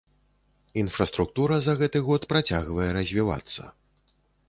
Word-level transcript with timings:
Інфраструктура 0.83 1.59
за 1.67 1.77
гэты 1.83 2.03
год 2.09 2.27
працягвае 2.35 2.91
развівацца. 3.01 3.73